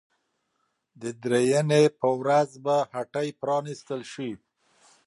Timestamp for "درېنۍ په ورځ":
1.23-2.49